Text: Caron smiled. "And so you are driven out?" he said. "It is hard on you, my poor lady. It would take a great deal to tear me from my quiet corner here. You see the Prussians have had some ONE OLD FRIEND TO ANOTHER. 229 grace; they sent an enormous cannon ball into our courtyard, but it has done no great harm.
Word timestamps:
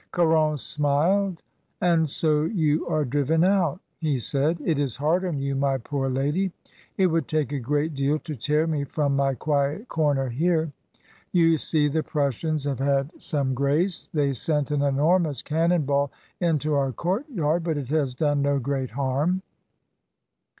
Caron 0.11 0.57
smiled. 0.57 1.43
"And 1.79 2.09
so 2.09 2.45
you 2.45 2.87
are 2.87 3.05
driven 3.05 3.43
out?" 3.43 3.79
he 3.99 4.17
said. 4.17 4.59
"It 4.65 4.79
is 4.79 4.95
hard 4.95 5.23
on 5.23 5.37
you, 5.37 5.53
my 5.55 5.77
poor 5.77 6.09
lady. 6.09 6.51
It 6.97 7.05
would 7.05 7.27
take 7.27 7.51
a 7.51 7.59
great 7.59 7.93
deal 7.93 8.17
to 8.17 8.35
tear 8.35 8.65
me 8.65 8.83
from 8.83 9.15
my 9.15 9.35
quiet 9.35 9.89
corner 9.89 10.27
here. 10.29 10.71
You 11.31 11.55
see 11.59 11.87
the 11.87 12.01
Prussians 12.01 12.63
have 12.63 12.79
had 12.79 13.11
some 13.21 13.49
ONE 13.49 13.49
OLD 13.51 13.57
FRIEND 13.57 13.57
TO 13.57 13.63
ANOTHER. 13.63 14.09
229 14.09 14.09
grace; 14.09 14.09
they 14.11 14.33
sent 14.33 14.71
an 14.71 14.81
enormous 14.81 15.41
cannon 15.43 15.81
ball 15.85 16.11
into 16.39 16.73
our 16.73 16.91
courtyard, 16.91 17.63
but 17.63 17.77
it 17.77 17.89
has 17.89 18.15
done 18.15 18.41
no 18.41 18.57
great 18.57 18.89
harm. 18.89 19.43